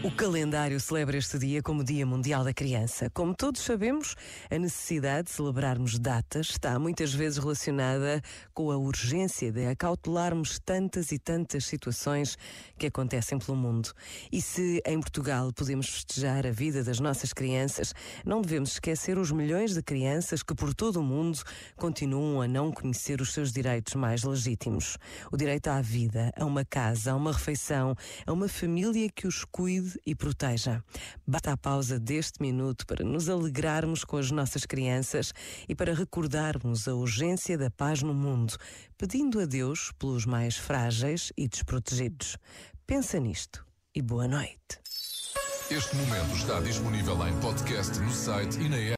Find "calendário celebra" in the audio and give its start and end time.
0.12-1.16